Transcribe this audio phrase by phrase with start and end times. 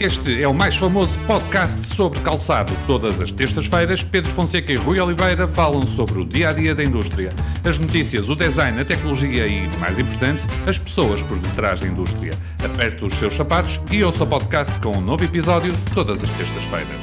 [0.00, 2.72] Este é o mais famoso podcast sobre calçado.
[2.84, 6.82] Todas as terças-feiras, Pedro Fonseca e Rui Oliveira falam sobre o dia a dia da
[6.82, 7.30] indústria,
[7.64, 12.32] as notícias, o design, a tecnologia e, mais importante, as pessoas por detrás da indústria.
[12.64, 17.00] Aperte os seus sapatos e ouça o podcast com um novo episódio todas as terças-feiras.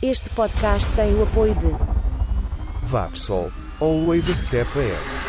[0.00, 1.74] Este podcast tem o apoio de
[2.84, 3.50] Vapsol,
[3.80, 5.24] always a step ahead.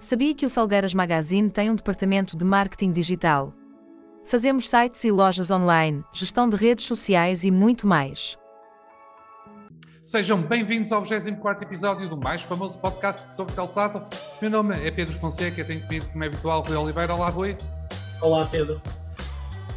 [0.00, 3.52] Sabia que o Felgueiras Magazine tem um departamento de marketing digital?
[4.28, 8.36] Fazemos sites e lojas online, gestão de redes sociais e muito mais.
[10.02, 14.06] Sejam bem-vindos ao 24 episódio do mais famoso podcast sobre calçado.
[14.42, 17.14] Meu nome é Pedro Fonseca, tenho comigo, como é habitual, Rui Oliveira.
[17.14, 17.56] Olá, Rui.
[18.20, 18.82] Olá, Pedro.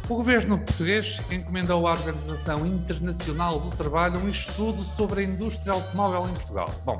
[0.06, 6.28] O governo português encomendou à Organização Internacional do Trabalho um estudo sobre a indústria automóvel
[6.28, 6.68] em Portugal.
[6.84, 6.98] Bom,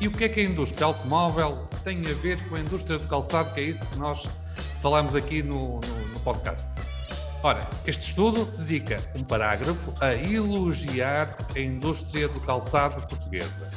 [0.00, 3.06] e o que é que a indústria automóvel tem a ver com a indústria do
[3.08, 4.26] calçado, que é isso que nós
[4.80, 6.93] falamos aqui no, no, no podcast?
[7.44, 13.70] Ora, este estudo dedica um parágrafo a elogiar a indústria do calçado portuguesa.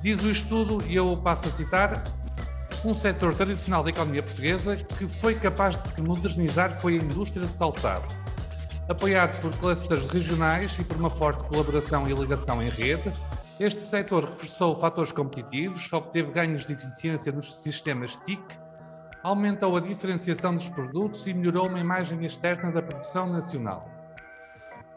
[0.00, 2.04] Diz o estudo, e eu passo a citar,
[2.84, 7.44] um setor tradicional da economia portuguesa que foi capaz de se modernizar foi a indústria
[7.44, 8.06] do calçado.
[8.88, 13.12] Apoiado por clusters regionais e por uma forte colaboração e ligação em rede,
[13.58, 18.40] este setor reforçou fatores competitivos, obteve ganhos de eficiência nos sistemas TIC
[19.24, 23.88] aumentou a diferenciação dos produtos e melhorou uma imagem externa da produção nacional.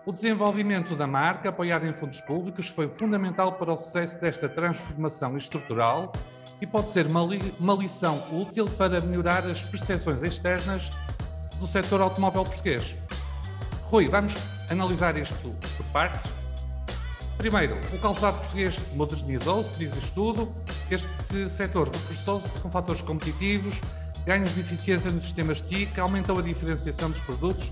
[0.05, 5.37] O desenvolvimento da marca, apoiado em fundos públicos, foi fundamental para o sucesso desta transformação
[5.37, 6.11] estrutural
[6.59, 10.91] e pode ser uma, li uma lição útil para melhorar as percepções externas
[11.57, 12.97] do setor automóvel português.
[13.83, 14.37] Rui, vamos
[14.69, 16.29] analisar isto por partes.
[17.37, 20.53] Primeiro, o calçado português modernizou-se, diz o estudo.
[20.91, 21.07] Este
[21.49, 23.79] setor reforçou-se com fatores competitivos,
[24.27, 27.71] ganhos de eficiência nos sistemas TIC, aumentou a diferenciação dos produtos.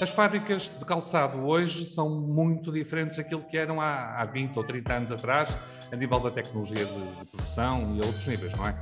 [0.00, 4.64] As fábricas de calçado hoje são muito diferentes daquilo que eram há, há 20 ou
[4.64, 5.56] 30 anos atrás,
[5.92, 8.74] a nível da tecnologia de, de produção e outros níveis, não é?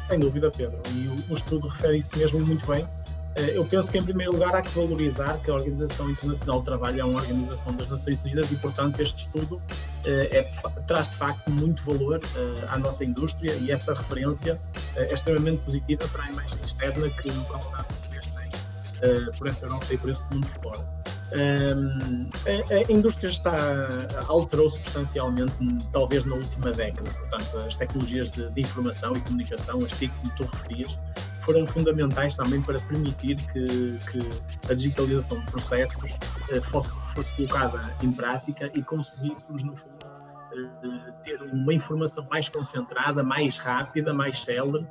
[0.00, 0.80] Sem dúvida, Pedro.
[0.94, 2.88] E o, o estudo refere isso mesmo muito bem.
[3.36, 6.64] Eh, eu penso que, em primeiro lugar, há que valorizar que a Organização Internacional do
[6.64, 9.60] Trabalho é uma organização das Nações Unidas e, portanto, este estudo
[10.04, 10.50] é,
[10.86, 12.20] traz de facto muito valor
[12.68, 14.60] à nossa indústria e essa referência
[14.96, 19.86] é extremamente positiva para a imagem externa que o calçado português tem por essa Europa
[19.90, 21.02] e por esse mundo fora.
[21.32, 23.88] Um, a, a, indústria está
[24.26, 25.54] alterou substancialmente,
[25.90, 27.10] talvez na última década.
[27.10, 30.98] Portanto, as tecnologias de, de informação e comunicação, as TIC, como tu referias,
[31.42, 37.94] foram fundamentais também para permitir que, que a digitalização de processos uh, fosse, fosse colocada
[38.02, 40.11] em prática e conseguíssemos, no fundo,
[41.22, 44.88] ter uma informação mais concentrada, mais rápida, mais célere uh,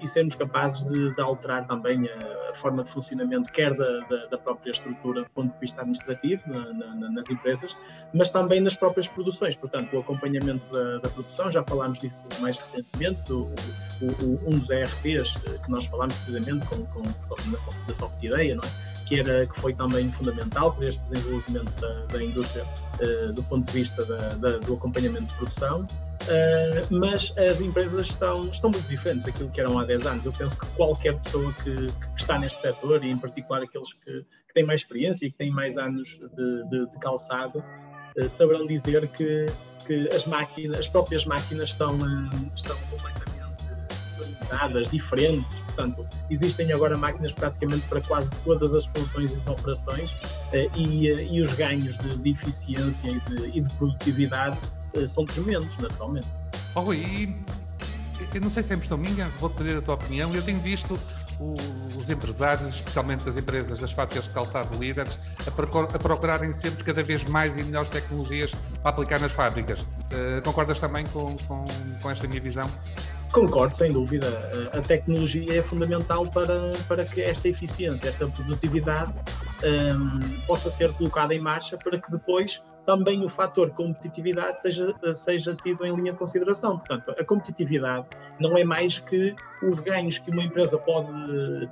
[0.00, 2.08] e sermos capazes de, de alterar também
[2.50, 6.42] a forma de funcionamento, quer da, da, da, própria estrutura do ponto de vista administrativo
[6.46, 7.76] na, na, nas empresas,
[8.12, 9.56] mas também nas próprias produções.
[9.56, 13.52] Portanto, o acompanhamento da, da produção, já falámos disso mais recentemente, o,
[14.00, 18.54] o, um dos ERPs eh, que nós falámos precisamente com, com, com da Soft Ideia,
[18.54, 18.93] não é?
[19.06, 23.66] Que, era, que foi também fundamental para este desenvolvimento da, da indústria uh, do ponto
[23.66, 25.82] de vista da, da, do acompanhamento de produção.
[25.82, 30.26] Uh, mas as empresas estão, estão muito diferentes daquilo que eram há 10 anos.
[30.26, 34.24] Eu penso que qualquer pessoa que, que está neste setor, e em particular aqueles que,
[34.46, 37.62] que, têm mais experiência e que têm mais anos de, de, de calçado,
[38.16, 39.46] uh, saberão dizer que,
[39.86, 41.98] que as máquinas, as próprias máquinas estão,
[42.54, 43.33] estão completamente
[44.18, 45.54] organizadas, diferentes.
[45.66, 50.16] Portanto, existem agora máquinas praticamente para quase todas as funções e as operações
[50.76, 54.58] e, e os ganhos de, de eficiência e de, e de produtividade
[54.94, 56.28] eh, são tremendos, naturalmente.
[56.74, 57.44] Oh, Rui, e
[58.32, 60.34] eu não sei se é impressão minha, vou-te pedir a tua opinião.
[60.34, 60.98] Eu tenho visto
[61.96, 67.24] os empresários, especialmente das empresas, das fábricas de calçado líderes, a, procurarem sempre cada vez
[67.24, 69.80] mais e melhores tecnologias para aplicar nas fábricas.
[69.80, 71.64] Uh, concordas também com, com,
[72.00, 72.70] com esta minha visão?
[73.34, 74.28] Concordo, sem dúvida.
[74.72, 79.12] A tecnologia é fundamental para, para que esta eficiência, esta produtividade
[79.64, 85.54] um, possa ser colocada em marcha para que depois também o fator competitividade seja, seja
[85.54, 86.78] tido em linha de consideração.
[86.78, 88.06] Portanto, a competitividade
[88.38, 91.10] não é mais que os ganhos que uma empresa pode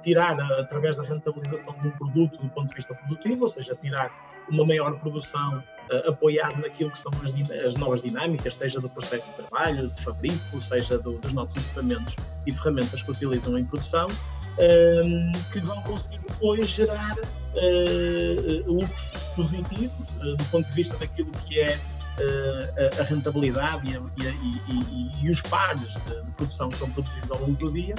[0.02, 4.10] tirar através da rentabilização de um produto do ponto de vista produtivo, ou seja, tirar
[4.48, 7.32] uma maior produção uh, apoiado naquilo que são as,
[7.66, 12.16] as, novas dinâmicas, seja do processo de trabalho, de fabrico, seja do, dos novos equipamentos
[12.46, 14.08] e ferramentas que utilizam em produção,
[14.58, 21.30] uh, que vão conseguir depois gerar uh, lucros positivos uh, do ponto de vista daquilo
[21.46, 26.68] que é uh, a rentabilidade e, a, e, e, e, os pares de, de, produção
[26.68, 27.94] que são produzidos ao longo do dia.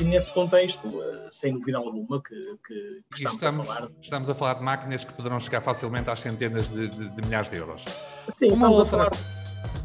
[0.00, 1.00] E nesse contexto,
[1.30, 2.34] sem dúvida alguma, que,
[2.66, 3.90] que, que estamos, estamos, a falar.
[4.02, 7.48] Estamos a falar de máquinas que poderão chegar facilmente às centenas de, de, de milhares
[7.48, 7.84] de euros.
[8.36, 9.08] Sim, Uma outra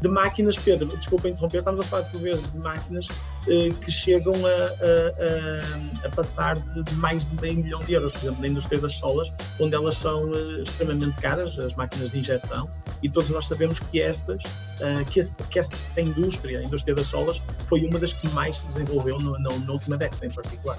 [0.00, 3.08] de máquinas, Pedro, desculpa interromper, estamos a falar por vezes de máquinas
[3.48, 8.12] eh, que chegam a, a, a, passar de, de, mais de meio milhão de euros,
[8.12, 12.18] por exemplo, na indústria das solas, onde elas são eh, extremamente caras, as máquinas de
[12.18, 12.68] injeção,
[13.02, 14.42] e todos nós sabemos que essas,
[14.80, 18.58] eh, que, esse, que esta indústria, a indústria das solas, foi uma das que mais
[18.58, 20.76] se desenvolveu no, no, na última década em particular.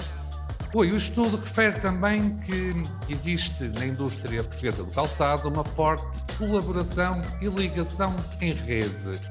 [0.76, 2.74] Oi, o estudo refere também que
[3.08, 6.04] existe na indústria portuguesa do calçado uma forte
[6.36, 9.22] colaboração e ligação em rede.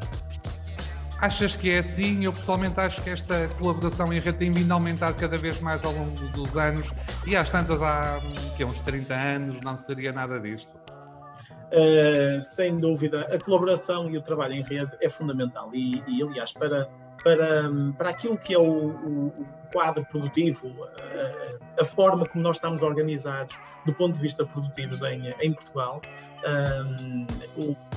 [1.20, 2.24] Achas que é assim?
[2.24, 5.84] Eu pessoalmente acho que esta colaboração em rede tem vindo a aumentar cada vez mais
[5.84, 6.92] ao longo dos anos
[7.26, 8.20] e às tantas há
[8.56, 10.72] que, uns 30 anos não seria nada disto.
[11.72, 16.52] Uh, sem dúvida, a colaboração e o trabalho em rede é fundamental e, e aliás,
[16.52, 16.88] para,
[17.22, 20.68] para, para aquilo que é o, o quadro produtivo,
[21.78, 26.02] a, a, forma como nós estamos organizados do ponto de vista produtivo em, em Portugal,
[26.44, 27.26] um,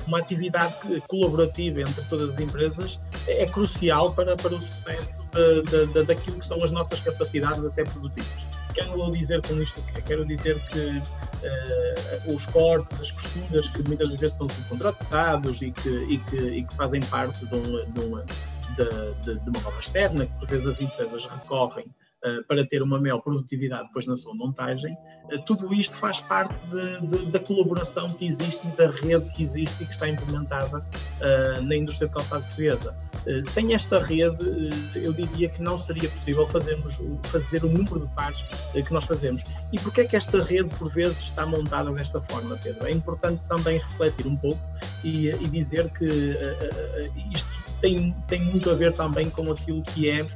[0.06, 0.76] uma atividade
[1.08, 6.38] colaborativa entre todas as empresas é, é crucial para, para o sucesso de, de, daquilo
[6.38, 8.46] que são as nossas capacidades até produtivas.
[8.72, 14.14] Quero dizer com isto que quero dizer que uh, os cortes, as costuras que muitas
[14.14, 18.24] vezes são subcontratados e que, e que, e que fazem parte de, um, de, uma,
[18.74, 23.00] de, de, uma obra externa, que por vezes as empresas recorrem uh, para ter uma
[23.00, 24.96] maior produtividade depois na sua montagem,
[25.32, 29.82] uh, tudo isto faz parte de, da colaboração que existe e da rede que existe
[29.82, 30.84] e que está implementada
[31.62, 32.94] na indústria de calçado portuguesa.
[33.26, 34.44] Eh, sem esta rede,
[34.94, 38.42] eh, eu diria que não seria possível fazermos, fazer o número de pares
[38.74, 39.42] eh, que nós fazemos.
[39.72, 42.86] E porquê é que esta rede, por vezes, está montada desta forma, Pedro?
[42.86, 44.60] É importante também refletir um pouco
[45.02, 50.10] e, e dizer que uh, isto tem, tem muito a ver também com aquilo que
[50.10, 50.26] é uh,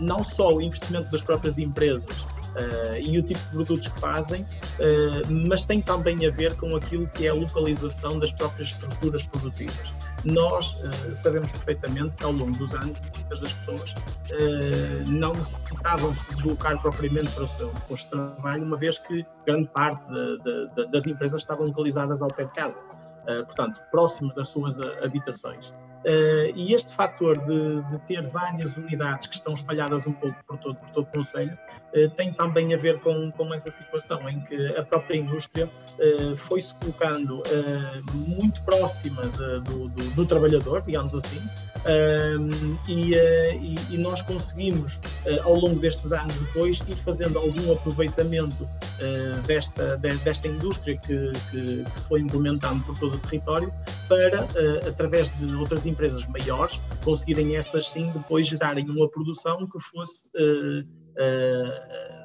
[0.00, 4.40] não só o investimento das próprias empresas, Uh, e o tipo de produtos que fazem,
[4.42, 9.22] uh, mas tem também a ver com aquilo que é a localização das próprias estruturas
[9.22, 9.92] produtivas
[10.24, 16.12] nós uh, sabemos perfeitamente que ao longo dos anos muitas das pessoas uh, não necessitavam
[16.12, 20.38] se deslocar propriamente para o seu posto de trabalho, uma vez que grande parte de,
[20.38, 24.80] de, de, das empresas estavam localizadas ao pé de casa, uh, portanto, próximo das suas
[24.80, 25.72] habitações.
[26.04, 30.56] Uh, e este fator de, de, ter várias unidades que estão espalhadas um pouco por
[30.56, 31.58] todo, por todo o Conselho
[31.92, 36.36] uh, tem também a ver com, com essa situação em que a própria indústria uh,
[36.36, 37.42] foi-se colocando
[38.14, 41.40] muito próxima de, do, do, do, trabalhador, digamos assim,
[42.86, 45.00] e, e, e, nós conseguimos,
[45.42, 48.68] ao longo destes anos depois, ir fazendo algum aproveitamento
[49.46, 53.72] desta, de, desta indústria que, que, que, se foi implementando por todo o território
[54.08, 54.46] para,
[54.86, 60.80] através de outras empresas maiores conseguirem essas sim depois gerarem uma produção que fosse uh,
[60.82, 62.18] uh,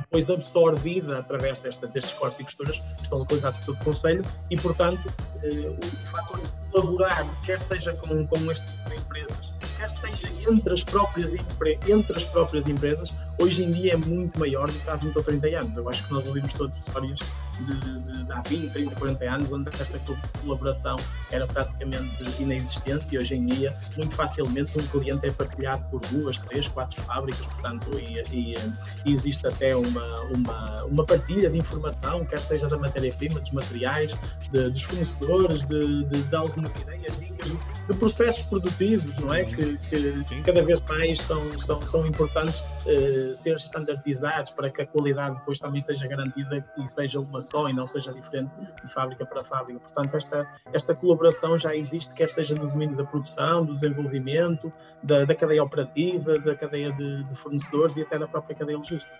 [0.00, 4.24] depois absorvida através destas, destes cortes e costuras que estão localizados por todo o Conselho
[4.50, 9.45] e, portanto, uh, o fator de colaborar, quer seja com, com este tipo de empresas,
[9.76, 14.70] quer seja entre as próprias, entre as próprias empresas, hoje em dia é muito maior
[14.70, 15.76] do que há 20 ou 30 anos.
[15.76, 17.18] Eu acho que nós ouvimos todas histórias
[17.60, 20.00] de, de, de há 20, 30, 40 anos, onde esta
[20.40, 20.96] colaboração
[21.30, 26.38] era praticamente inexistente e hoje em dia, muito facilmente, um cliente é partilhado por duas,
[26.38, 28.56] três, quatro fábricas, portanto, e, e,
[29.04, 34.14] e existe até uma, uma, uma partilha de informação, quer seja da matéria-prima, dos materiais,
[34.50, 37.52] de, dos fornecedores, de, de, de algumas ideias, dicas,
[37.88, 39.44] de processos produtivos, não é?
[39.44, 44.86] Que, que cada vez mais são, são, são importantes uh, ser standardizados para que a
[44.86, 48.50] qualidade depois também seja garantida e seja uma só e não seja diferente
[48.82, 49.80] de fábrica para fábrica.
[49.80, 55.24] Portanto, esta, esta colaboração já existe, quer seja no domínio da produção, do desenvolvimento, da,
[55.24, 59.14] da cadeia operativa, da cadeia de, de fornecedores e até da própria cadeia logística.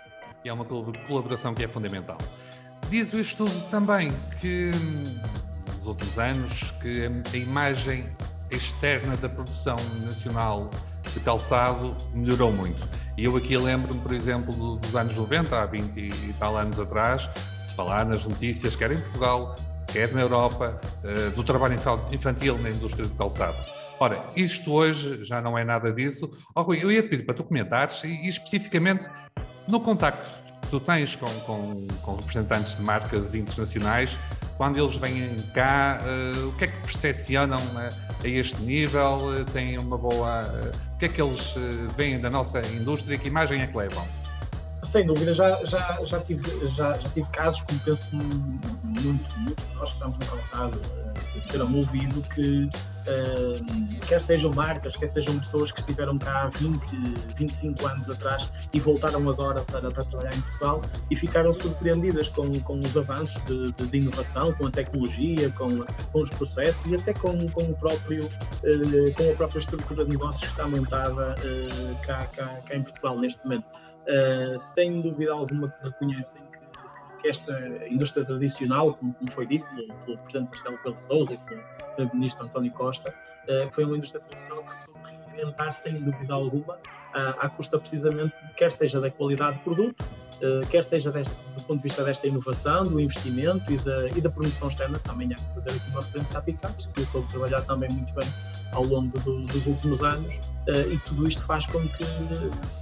[0.45, 2.19] E é uma colaboração que é fundamental.
[2.89, 4.71] Diz o estudo também que
[5.77, 8.09] nos últimos anos que a imagem
[8.51, 10.71] externa da produção nacional
[11.13, 12.87] de calçado melhorou muito.
[13.17, 17.31] E eu aqui lembro-me, por exemplo, dos anos 90, há 20 e tal anos atrás,
[17.63, 19.55] se falar nas notícias, quer em Portugal,
[19.87, 21.79] quer na Europa, eh, do trabalho
[22.13, 23.57] infantil na indústria de calçado.
[23.99, 26.31] Ora, isto hoje já não é nada disso.
[26.55, 29.09] Oh, Rui, eu ia pedir para tu comentares, e, especificamente
[29.67, 34.19] no contacto tu tens com, com, com representantes de marcas internacionais,
[34.57, 39.19] quando eles vêm cá, uh, o que é que percepcionam uh, a este nível?
[39.19, 40.43] Uh, têm uma boa.
[40.95, 41.55] o que é que eles
[41.97, 43.19] veem da nossa indústria?
[43.19, 44.07] Que imagem é que levam?
[44.87, 49.75] Sem dúvida, já, já, já, tive, já, já tive casos, como penso muito, muitos de
[49.75, 55.39] nós que estamos no calçado, uh, terão ouvido que uh, quer sejam marcas, quer sejam
[55.39, 56.81] pessoas que estiveram cá há 20,
[57.37, 62.59] 25 anos atrás e voltaram agora para, para trabalhar em Portugal e ficaram surpreendidas com,
[62.61, 66.95] com os avanços de, de, de inovação, com a tecnologia, com, com os processos e
[66.95, 71.35] até com, com, o próprio, uh, com a própria estrutura de negócios que está montada
[71.35, 73.67] uh, cá, cá, cá, em Portugal neste momento.
[74.07, 76.57] Uh, sem dúvida alguma que reconhecem que
[77.27, 79.67] que esta indústria tradicional, como, como foi dito
[80.05, 81.63] pelo, Presidente Marcelo Pelo Souza e pelo,
[81.97, 83.13] pelo Ministro António Costa,
[83.49, 84.93] uh, foi uma indústria tradicional que se
[85.37, 90.03] reinventar sem dúvida alguma, uh, à custa precisamente de quer seja da qualidade do produto,
[90.03, 94.21] uh, quer seja deste, do ponto de vista desta inovação, do investimento e da, e
[94.21, 97.29] da promoção externa, também há que fazer aqui uma referência à Picaps, que eu soube
[97.29, 98.29] trabalhar também muito bem
[98.73, 102.05] ao longo do, dos últimos anos, uh, e tudo isto faz com que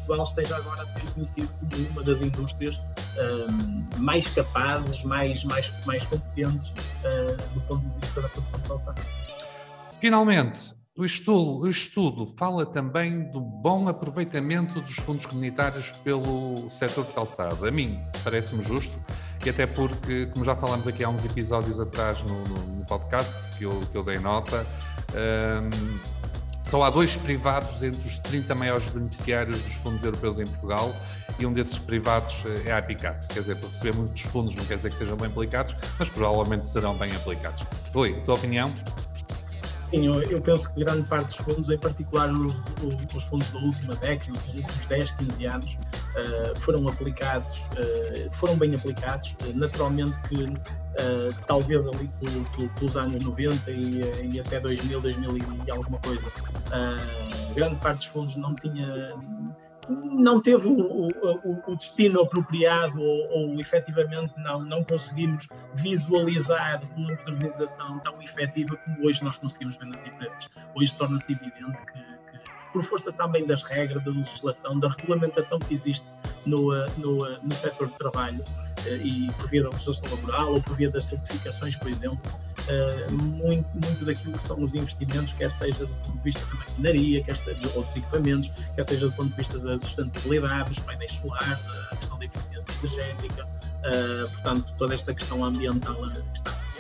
[0.07, 5.73] Portugal esteja agora a ser conhecido como uma das indústrias uh, mais capazes, mais, mais,
[5.87, 6.73] mais competentes
[7.53, 9.03] do ponto de vista da produção de.
[10.01, 17.05] Finalmente, o estudo, o estudo, fala também do bom aproveitamento dos fundos comunitários pelo setor
[17.05, 17.67] de calçado.
[17.67, 18.97] A mim parece-me justo,
[19.45, 23.35] e até porque, como já falámos aqui há uns episódios atrás no, no, no podcast,
[23.59, 24.65] que eu, que eu dei nota,
[25.13, 25.99] um,
[26.71, 30.95] só há dois privados entre os 30 maiores beneficiários dos fundos europeus em Portugal
[31.39, 33.29] e um desses privados eh, é a Apicaps.
[33.29, 36.67] Quer dizer, por receber muitos fundos não quer dizer que sejam bem aplicados, mas provavelmente
[36.69, 37.65] serão bem aplicados.
[37.93, 38.73] Rui, tua opinião?
[39.95, 42.57] Sim, eu, eu, penso que grande parte dos fundos, em particular os,
[43.15, 48.57] os fundos da última década, dos últimos 10, 15 anos, uh, foram aplicados, uh, foram
[48.57, 49.37] bem aplicados.
[49.43, 50.53] Uh, naturalmente que
[51.47, 52.09] talvez ali
[52.77, 54.01] pelos anos 90 e,
[54.33, 55.37] e, até 2000, 2000
[55.67, 56.31] e alguma coisa,
[57.53, 59.13] grande parte dos fundos não tinha
[59.89, 67.11] não teve o, o, o destino apropriado ou, ou efetivamente não, não conseguimos visualizar uma
[67.11, 70.49] modernização tão efetiva como hoje nós conseguimos ver nas empresas.
[70.75, 71.99] Hoje torna-se evidente que,
[72.75, 76.05] por força também das regras, da legislação, da regulamentação que existe
[76.45, 78.45] no, no, no setor de trabalho,
[78.85, 82.21] eh, e por via da legislação laboral ou por via das certificações, por exemplo,
[83.13, 87.23] muito, muito daquilo que são os investimentos, quer seja do ponto de vista da maquinaria,
[87.23, 91.13] quer seja de outros equipamentos, quer seja do ponto de vista da sustentabilidade, dos painéis
[91.13, 93.49] solares, a questão da eficiência energética,
[94.33, 96.74] portanto, toda esta questão ambiental que está associada.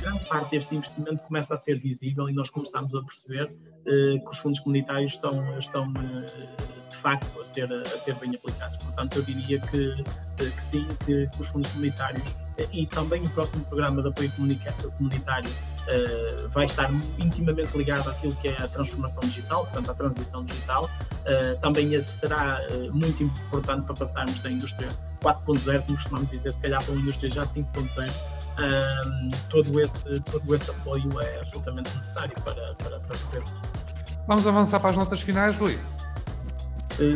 [0.00, 4.30] Grande parte deste investimento começa a ser visível e nós começamos a perceber uh, que
[4.30, 8.76] os fundos comunitários estão, estão de facto a ser, a ser bem aplicados.
[8.78, 10.04] Portanto, eu diria que,
[10.36, 12.28] que sim, que, que os fundos comunitários
[12.72, 15.50] e também o próximo programa de apoio comunitário
[16.50, 20.90] vai estar intimamente ligado àquilo que é a transformação digital, portanto, a transição digital.
[21.60, 22.60] Também esse será
[22.92, 24.88] muito importante para passarmos da indústria
[25.22, 28.12] 4.0, como costumamos dizer, se calhar para uma indústria já 5.0.
[29.48, 33.42] todo, esse, todo esse apoio é absolutamente necessário para, para, para poder.
[34.26, 35.78] Vamos avançar para as notas finais, Rui.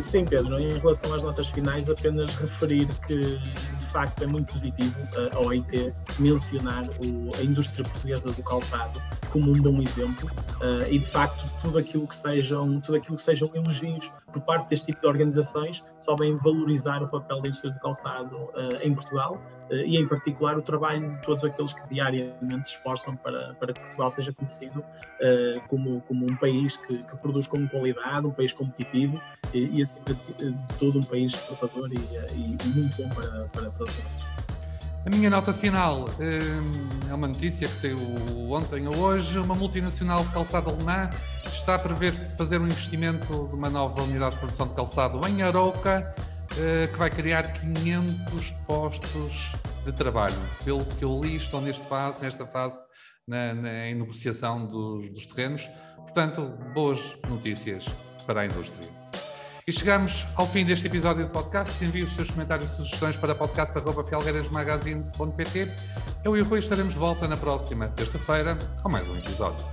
[0.01, 4.95] Sim, Pedro, em relação às notas finais, apenas referir que de facto é muito positivo
[5.33, 9.01] a OIT mencionar o, a indústria portuguesa do calçado
[9.33, 10.29] como um bom exemplo
[10.61, 14.69] uh, e de facto tudo aquilo que sejam tudo aquilo que sejam elogios por parte
[14.69, 18.93] deste tipo de organizações só vem valorizar o papel da indústria do calçado uh, em
[18.93, 23.55] Portugal uh, e em particular o trabalho de todos aqueles que diariamente se esforçam para,
[23.55, 24.85] para que Portugal seja conhecido
[25.67, 29.19] como, como um país que, que, produz com qualidade, um país competitivo
[29.53, 31.95] e, e de, de todo um país exportador e,
[32.35, 34.42] e, e muito bom para, para, para os negócios.
[35.05, 37.97] A minha nota final hum, é uma notícia que saiu
[38.49, 39.37] ontem ou hoje.
[39.37, 41.09] Uma multinacional de calçado alemã
[41.45, 45.41] está a prever fazer um investimento de uma nova unidade de produção de calçado em
[45.41, 46.15] Arouca,
[46.57, 49.51] eh, que vai criar 500 postos
[49.85, 50.39] de trabalho.
[50.63, 52.81] Pelo que eu li, estou neste fase, nesta fase
[53.27, 55.69] na, na, em negociação dos, dos terrenos.
[55.97, 57.87] Portanto, boas notícias
[58.25, 59.02] para a indústria.
[59.65, 61.81] E chegamos ao fim deste episódio do podcast.
[61.83, 65.71] Envie os seus comentários e sugestões para podcast.felgueirasmagazine.pt.
[66.21, 69.65] Eu e o Rui estaremos de volta na próxima terça-feira com mais um episódio.